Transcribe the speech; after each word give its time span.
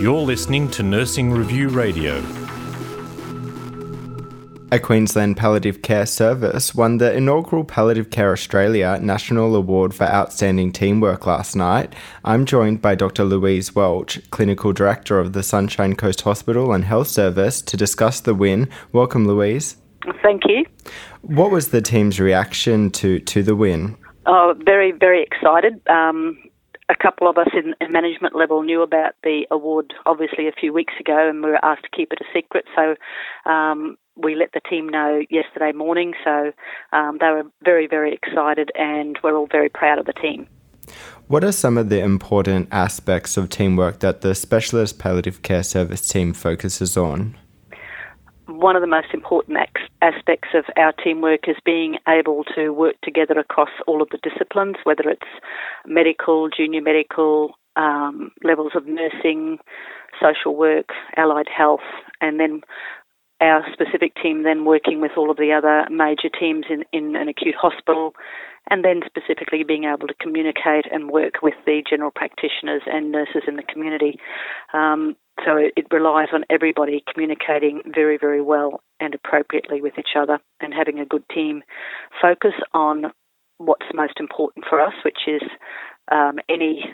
You're 0.00 0.20
listening 0.20 0.70
to 0.72 0.82
Nursing 0.82 1.32
Review 1.32 1.68
Radio. 1.68 2.22
A 4.72 4.78
Queensland 4.78 5.36
Palliative 5.36 5.80
Care 5.80 6.06
Service 6.06 6.74
won 6.74 6.98
the 6.98 7.14
inaugural 7.14 7.64
Palliative 7.64 8.10
Care 8.10 8.32
Australia 8.32 8.98
National 9.00 9.54
Award 9.54 9.94
for 9.94 10.04
Outstanding 10.04 10.72
Teamwork 10.72 11.24
last 11.24 11.54
night. 11.56 11.94
I'm 12.24 12.44
joined 12.44 12.82
by 12.82 12.94
Dr. 12.94 13.24
Louise 13.24 13.74
Welch, 13.74 14.20
Clinical 14.30 14.72
Director 14.72 15.18
of 15.18 15.32
the 15.32 15.42
Sunshine 15.42 15.94
Coast 15.94 16.22
Hospital 16.22 16.72
and 16.72 16.84
Health 16.84 17.08
Service, 17.08 17.62
to 17.62 17.76
discuss 17.76 18.20
the 18.20 18.34
win. 18.34 18.68
Welcome, 18.92 19.26
Louise. 19.26 19.76
Thank 20.22 20.42
you. 20.46 20.66
What 21.22 21.50
was 21.50 21.68
the 21.68 21.80
team's 21.80 22.20
reaction 22.20 22.90
to, 22.90 23.20
to 23.20 23.42
the 23.42 23.54
win? 23.54 23.96
Oh, 24.26 24.54
very, 24.64 24.92
very 24.92 25.22
excited. 25.22 25.80
Um, 25.88 26.36
a 26.88 26.94
couple 26.94 27.28
of 27.28 27.36
us 27.38 27.48
in, 27.52 27.74
in, 27.80 27.92
management 27.92 28.36
level 28.36 28.62
knew 28.62 28.82
about 28.82 29.14
the 29.22 29.46
award 29.50 29.92
obviously 30.04 30.46
a 30.48 30.52
few 30.52 30.72
weeks 30.72 30.94
ago, 31.00 31.28
and 31.28 31.42
we 31.42 31.50
were 31.50 31.64
asked 31.64 31.82
to 31.82 31.96
keep 31.96 32.12
it 32.12 32.20
a 32.20 32.24
secret. 32.32 32.64
So 32.76 32.94
um, 33.50 33.96
we 34.16 34.34
let 34.34 34.52
the 34.52 34.60
team 34.60 34.88
know 34.88 35.22
yesterday 35.30 35.72
morning, 35.72 36.14
so 36.24 36.52
um, 36.92 37.18
they 37.20 37.28
were 37.28 37.44
very, 37.64 37.86
very 37.86 38.12
excited, 38.12 38.70
and 38.76 39.18
we're 39.22 39.36
all 39.36 39.48
very 39.50 39.68
proud 39.68 39.98
of 39.98 40.06
the 40.06 40.12
team. 40.12 40.46
What 41.26 41.42
are 41.42 41.52
some 41.52 41.76
of 41.76 41.88
the 41.88 42.00
important 42.00 42.68
aspects 42.70 43.36
of 43.36 43.48
teamwork 43.48 43.98
that 44.00 44.20
the 44.20 44.34
Specialist 44.34 44.98
Palliative 45.00 45.42
Care 45.42 45.64
Service 45.64 46.06
team 46.06 46.32
focuses 46.32 46.96
on? 46.96 47.36
One 48.66 48.74
of 48.74 48.82
the 48.82 48.88
most 48.88 49.14
important 49.14 49.58
aspects 50.02 50.48
of 50.52 50.64
our 50.76 50.90
teamwork 50.90 51.46
is 51.46 51.54
being 51.64 51.98
able 52.08 52.42
to 52.56 52.70
work 52.70 52.96
together 53.04 53.38
across 53.38 53.68
all 53.86 54.02
of 54.02 54.08
the 54.08 54.18
disciplines, 54.28 54.74
whether 54.82 55.08
it's 55.08 55.30
medical, 55.86 56.48
junior 56.48 56.82
medical, 56.82 57.52
um, 57.76 58.32
levels 58.42 58.72
of 58.74 58.88
nursing, 58.88 59.58
social 60.20 60.56
work, 60.56 60.88
allied 61.16 61.46
health, 61.46 61.86
and 62.20 62.40
then 62.40 62.62
our 63.40 63.64
specific 63.72 64.16
team 64.20 64.42
then 64.42 64.64
working 64.64 65.00
with 65.00 65.12
all 65.16 65.30
of 65.30 65.36
the 65.36 65.52
other 65.52 65.86
major 65.88 66.28
teams 66.28 66.64
in, 66.68 66.82
in 66.92 67.14
an 67.14 67.28
acute 67.28 67.54
hospital, 67.54 68.14
and 68.70 68.84
then 68.84 69.00
specifically 69.06 69.62
being 69.62 69.84
able 69.84 70.08
to 70.08 70.14
communicate 70.20 70.86
and 70.90 71.10
work 71.10 71.42
with 71.42 71.54
the 71.66 71.82
general 71.88 72.10
practitioners 72.10 72.82
and 72.86 73.12
nurses 73.12 73.42
in 73.46 73.56
the 73.56 73.62
community. 73.62 74.18
Um, 74.72 75.16
so 75.44 75.56
it, 75.56 75.72
it 75.76 75.86
relies 75.90 76.28
on 76.32 76.44
everybody 76.50 77.04
communicating 77.12 77.82
very, 77.94 78.18
very 78.18 78.40
well 78.40 78.80
and 79.00 79.14
appropriately 79.14 79.80
with 79.80 79.98
each 79.98 80.16
other 80.18 80.38
and 80.60 80.72
having 80.72 80.98
a 80.98 81.06
good 81.06 81.24
team 81.32 81.62
focus 82.20 82.54
on 82.72 83.12
what's 83.58 83.86
most 83.94 84.14
important 84.18 84.64
for 84.68 84.80
us, 84.80 84.94
which 85.04 85.20
is 85.26 85.42
um, 86.10 86.38
any 86.48 86.84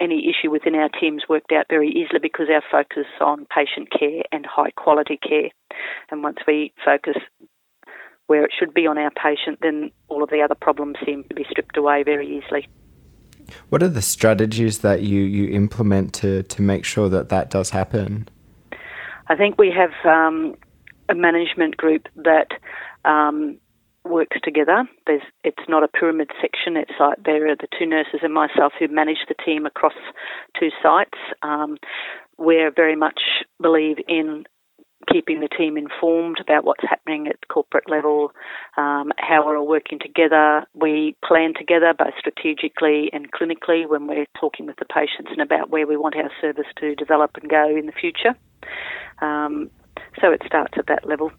any 0.00 0.28
issue 0.28 0.50
within 0.50 0.74
our 0.74 0.88
teams 0.88 1.22
worked 1.28 1.52
out 1.52 1.66
very 1.70 1.88
easily 1.88 2.18
because 2.20 2.48
our 2.52 2.62
focus 2.72 3.06
on 3.20 3.46
patient 3.54 3.88
care 3.96 4.24
and 4.32 4.44
high 4.44 4.72
quality 4.72 5.16
care. 5.16 5.50
And 6.10 6.24
once 6.24 6.38
we 6.46 6.72
focus 6.84 7.14
where 8.26 8.44
it 8.44 8.50
should 8.58 8.72
be 8.72 8.86
on 8.86 8.98
our 8.98 9.10
patient, 9.10 9.58
then 9.62 9.90
all 10.08 10.22
of 10.22 10.30
the 10.30 10.40
other 10.40 10.54
problems 10.54 10.96
seem 11.04 11.24
to 11.24 11.34
be 11.34 11.44
stripped 11.50 11.76
away 11.76 12.02
very 12.02 12.26
easily. 12.26 12.68
What 13.68 13.82
are 13.82 13.88
the 13.88 14.02
strategies 14.02 14.78
that 14.78 15.02
you, 15.02 15.22
you 15.22 15.50
implement 15.50 16.14
to, 16.14 16.42
to 16.44 16.62
make 16.62 16.84
sure 16.84 17.08
that 17.08 17.28
that 17.28 17.50
does 17.50 17.70
happen? 17.70 18.28
I 19.28 19.36
think 19.36 19.58
we 19.58 19.70
have 19.70 19.92
um, 20.04 20.54
a 21.08 21.14
management 21.14 21.76
group 21.76 22.08
that 22.16 22.48
um, 23.04 23.58
works 24.04 24.36
together. 24.42 24.88
There's, 25.06 25.22
it's 25.44 25.68
not 25.68 25.82
a 25.82 25.88
pyramid 25.88 26.30
section. 26.40 26.76
It's 26.76 26.92
like 26.98 27.22
there 27.24 27.50
are 27.50 27.56
the 27.56 27.68
two 27.78 27.86
nurses 27.86 28.20
and 28.22 28.32
myself 28.34 28.72
who 28.78 28.88
manage 28.88 29.24
the 29.28 29.34
team 29.44 29.66
across 29.66 29.94
two 30.58 30.70
sites. 30.82 31.18
Um, 31.42 31.76
we 32.38 32.64
very 32.74 32.96
much 32.96 33.20
believe 33.60 33.98
in 34.08 34.44
keeping 35.12 35.40
the 35.40 35.48
team 35.48 35.76
informed 35.76 36.38
about 36.40 36.64
what's 36.64 36.82
happening 36.88 37.26
at 37.28 37.48
corporate 37.48 37.88
level, 37.88 38.32
um, 38.76 39.12
how 39.18 39.44
we're 39.44 39.58
all 39.58 39.68
working 39.68 39.98
together. 39.98 40.64
We 40.74 41.16
plan 41.24 41.52
together 41.56 41.92
both 41.96 42.14
strategically 42.18 43.10
and 43.12 43.30
clinically 43.32 43.88
when 43.88 44.06
we're 44.06 44.26
talking 44.40 44.66
with 44.66 44.76
the 44.76 44.86
patients 44.86 45.30
and 45.30 45.40
about 45.40 45.70
where 45.70 45.86
we 45.86 45.96
want 45.96 46.16
our 46.16 46.30
service 46.40 46.66
to 46.80 46.94
develop 46.94 47.32
and 47.40 47.50
go 47.50 47.68
in 47.76 47.86
the 47.86 47.92
future. 47.92 48.34
Um, 49.20 49.70
so 50.20 50.30
it 50.30 50.42
starts 50.46 50.74
at 50.78 50.86
that 50.86 51.06
level. 51.06 51.32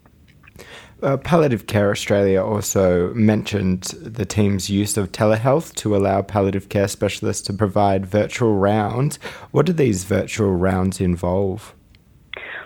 Uh, 1.02 1.18
Palliative 1.18 1.68
Care 1.68 1.92
Australia 1.92 2.42
also 2.42 3.14
mentioned 3.14 3.84
the 4.02 4.26
team's 4.26 4.70
use 4.70 4.96
of 4.96 5.12
telehealth 5.12 5.74
to 5.76 5.96
allow 5.96 6.22
palliative 6.22 6.70
care 6.70 6.88
specialists 6.88 7.42
to 7.48 7.54
provide 7.54 8.06
virtual 8.06 8.56
rounds. 8.56 9.18
What 9.52 9.66
do 9.66 9.74
these 9.74 10.06
virtual 10.06 10.54
rounds 10.54 11.02
involve? 11.02 11.74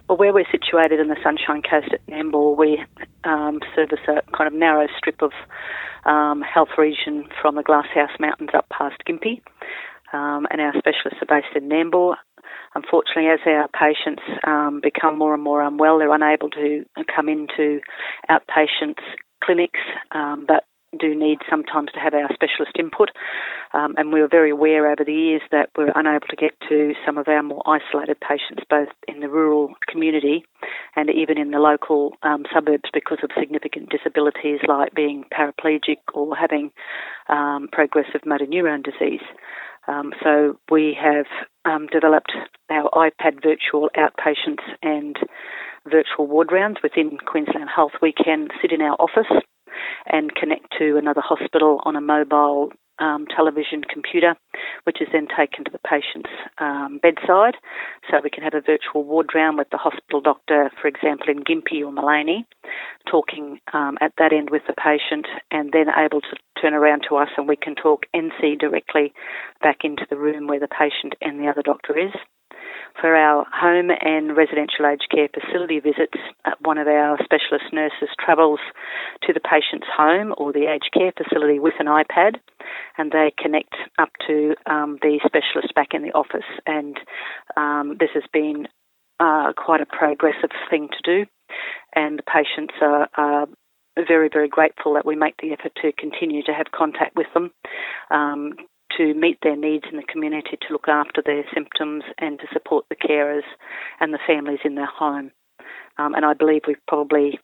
Well, 0.07 0.17
where 0.17 0.33
we're 0.33 0.45
situated 0.49 1.01
in 1.01 1.09
the 1.09 1.17
Sunshine 1.21 1.61
Coast 1.61 1.89
at 1.91 2.05
Nambour, 2.07 2.55
we 2.57 2.81
um, 3.25 3.59
service 3.75 3.99
a 4.07 4.21
kind 4.35 4.47
of 4.47 4.53
narrow 4.53 4.87
strip 4.97 5.21
of 5.21 5.31
um, 6.05 6.41
health 6.41 6.69
region 6.77 7.25
from 7.41 7.55
the 7.55 7.63
Glasshouse 7.63 8.17
Mountains 8.17 8.51
up 8.53 8.67
past 8.69 8.95
Gympie. 9.05 9.41
Um, 10.13 10.47
and 10.49 10.61
our 10.61 10.71
specialists 10.77 11.19
are 11.21 11.27
based 11.27 11.53
in 11.57 11.67
Nambour. 11.67 12.15
Unfortunately, 12.73 13.27
as 13.27 13.39
our 13.45 13.67
patients 13.67 14.23
um, 14.45 14.79
become 14.81 15.17
more 15.17 15.33
and 15.33 15.43
more 15.43 15.61
unwell, 15.61 15.99
they're 15.99 16.13
unable 16.13 16.49
to 16.51 16.85
come 17.13 17.27
into 17.27 17.81
outpatients 18.29 19.03
clinics, 19.43 19.79
um, 20.11 20.45
but 20.47 20.63
do 20.97 21.13
need 21.13 21.39
sometimes 21.49 21.89
to 21.93 21.99
have 21.99 22.13
our 22.13 22.29
specialist 22.33 22.77
input. 22.79 23.09
Um, 23.73 23.95
and 23.97 24.13
we 24.13 24.21
were 24.21 24.27
very 24.29 24.51
aware 24.51 24.89
over 24.89 25.03
the 25.03 25.13
years 25.13 25.41
that 25.51 25.69
we're 25.77 25.91
unable 25.95 26.27
to 26.27 26.35
get 26.35 26.51
to 26.69 26.93
some 27.05 27.17
of 27.17 27.27
our 27.27 27.43
more 27.43 27.61
isolated 27.67 28.17
patients, 28.19 28.63
both 28.69 28.89
in 29.07 29.19
the 29.19 29.29
rural 29.29 29.73
community 29.87 30.45
and 30.95 31.09
even 31.09 31.37
in 31.37 31.51
the 31.51 31.59
local 31.59 32.13
um, 32.23 32.45
suburbs 32.53 32.89
because 32.93 33.19
of 33.23 33.29
significant 33.37 33.89
disabilities 33.89 34.59
like 34.67 34.93
being 34.95 35.25
paraplegic 35.33 35.97
or 36.13 36.35
having 36.35 36.71
um, 37.29 37.67
progressive 37.71 38.21
motor 38.25 38.45
neurone 38.47 38.81
disease. 38.81 39.25
Um, 39.87 40.11
so 40.21 40.59
we 40.69 40.97
have 41.01 41.25
um, 41.65 41.87
developed 41.87 42.33
our 42.69 42.89
iPad 42.91 43.41
virtual 43.41 43.89
outpatients 43.97 44.63
and 44.81 45.17
virtual 45.85 46.27
ward 46.27 46.51
rounds 46.51 46.79
within 46.83 47.17
Queensland 47.25 47.69
Health. 47.73 47.93
We 48.01 48.11
can 48.13 48.49
sit 48.61 48.71
in 48.71 48.81
our 48.81 48.95
office 48.95 49.31
and 50.11 50.35
connect 50.35 50.73
to 50.77 50.97
another 50.97 51.21
hospital 51.21 51.81
on 51.85 51.95
a 51.95 52.01
mobile 52.01 52.71
um, 52.99 53.25
television 53.33 53.83
computer, 53.83 54.35
which 54.85 55.01
is 55.01 55.07
then 55.11 55.27
taken 55.27 55.63
to 55.65 55.71
the 55.71 55.79
patient's 55.79 56.29
um, 56.57 56.99
bedside. 57.01 57.55
So 58.09 58.17
we 58.23 58.29
can 58.29 58.43
have 58.43 58.53
a 58.53 58.61
virtual 58.61 59.03
ward 59.03 59.29
round 59.35 59.57
with 59.57 59.69
the 59.69 59.77
hospital 59.77 60.21
doctor, 60.21 60.71
for 60.81 60.87
example, 60.87 61.27
in 61.29 61.43
Gympie 61.43 61.85
or 61.85 61.91
Maleny, 61.91 62.45
talking 63.09 63.59
um, 63.73 63.97
at 64.01 64.13
that 64.17 64.33
end 64.33 64.49
with 64.49 64.63
the 64.67 64.73
patient 64.73 65.27
and 65.51 65.71
then 65.71 65.87
able 65.95 66.21
to 66.21 66.35
turn 66.61 66.73
around 66.73 67.05
to 67.09 67.17
us 67.17 67.29
and 67.37 67.47
we 67.47 67.55
can 67.55 67.75
talk 67.75 68.05
NC 68.15 68.59
directly 68.59 69.13
back 69.61 69.77
into 69.83 70.05
the 70.09 70.17
room 70.17 70.47
where 70.47 70.59
the 70.59 70.67
patient 70.67 71.13
and 71.21 71.39
the 71.39 71.47
other 71.47 71.61
doctor 71.61 71.97
is. 71.97 72.11
For 72.99 73.15
our 73.15 73.45
home 73.53 73.91
and 74.01 74.35
residential 74.35 74.87
aged 74.87 75.07
care 75.13 75.29
facility 75.29 75.79
visits, 75.79 76.17
uh, 76.45 76.51
one 76.61 76.77
of 76.77 76.87
our 76.87 77.17
specialist 77.23 77.71
nurses 77.71 78.09
travels 78.23 78.59
to 79.23 79.33
the 79.33 79.39
patient's 79.39 79.87
home 79.95 80.33
or 80.37 80.51
the 80.51 80.65
aged 80.65 80.89
care 80.93 81.11
facility 81.15 81.59
with 81.59 81.75
an 81.79 81.85
iPad 81.85 82.37
and 82.97 83.11
they 83.11 83.31
connect 83.37 83.75
up 83.99 84.09
to 84.25 84.55
um, 84.65 84.97
the 85.01 85.19
specialist 85.25 85.73
back 85.75 85.89
in 85.93 86.01
the 86.01 86.11
office. 86.11 86.47
And 86.65 86.97
um, 87.55 87.97
this 87.99 88.09
has 88.13 88.23
been 88.33 88.67
uh, 89.19 89.53
quite 89.55 89.81
a 89.81 89.85
progressive 89.85 90.51
thing 90.69 90.89
to 90.89 91.01
do, 91.03 91.25
and 91.95 92.19
the 92.19 92.23
patients 92.23 92.73
are, 92.81 93.07
are 93.15 93.47
very, 94.07 94.29
very 94.31 94.47
grateful 94.47 94.93
that 94.93 95.05
we 95.05 95.15
make 95.15 95.35
the 95.41 95.53
effort 95.53 95.73
to 95.81 95.91
continue 95.93 96.43
to 96.43 96.53
have 96.53 96.67
contact 96.75 97.15
with 97.15 97.27
them. 97.33 97.51
Um, 98.11 98.53
to 98.97 99.13
meet 99.13 99.37
their 99.41 99.55
needs 99.55 99.85
in 99.89 99.97
the 99.97 100.03
community, 100.03 100.57
to 100.61 100.73
look 100.73 100.87
after 100.87 101.21
their 101.25 101.43
symptoms, 101.53 102.03
and 102.17 102.39
to 102.39 102.45
support 102.51 102.85
the 102.89 102.95
carers 102.95 103.43
and 103.99 104.13
the 104.13 104.19
families 104.25 104.59
in 104.63 104.75
their 104.75 104.87
home. 104.87 105.31
Um, 105.97 106.13
and 106.13 106.25
I 106.25 106.33
believe 106.33 106.61
we've 106.67 106.85
probably, 106.87 107.39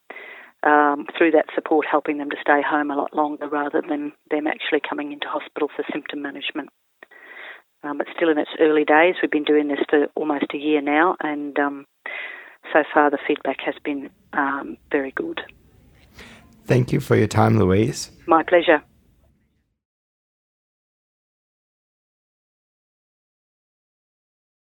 um, 0.64 1.08
through 1.18 1.32
that 1.32 1.48
support, 1.56 1.86
helping 1.90 2.18
them 2.18 2.30
to 2.30 2.38
stay 2.42 2.62
home 2.62 2.92
a 2.92 2.96
lot 2.96 3.16
longer 3.16 3.48
rather 3.48 3.82
than 3.88 4.14
them 4.30 4.48
actually 4.48 4.82
coming 4.88 5.12
into 5.12 5.28
hospital 5.28 5.70
for 5.76 5.84
symptom 5.92 6.22
management. 6.22 6.70
Um, 7.84 8.00
it's 8.00 8.12
still 8.16 8.30
in 8.30 8.38
its 8.38 8.52
early 8.60 8.86
days. 8.86 9.16
We've 9.22 9.32
been 9.32 9.44
doing 9.44 9.68
this 9.68 9.80
for 9.90 10.08
almost 10.16 10.46
a 10.54 10.58
year 10.58 10.82
now, 10.82 11.18
and 11.20 11.58
um, 11.60 11.86
so 12.72 12.84
far 12.94 13.10
the 13.10 13.18
feedback 13.28 13.60
has 13.66 13.76
been 13.84 14.10
um, 14.32 14.78
very 14.92 15.12
good. 15.12 15.42
Thank 16.66 16.94
you 16.94 17.02
for 17.02 17.18
your 17.18 17.28
time, 17.28 17.60
Louise. 17.60 18.12
My 18.26 18.44
pleasure. 18.44 18.82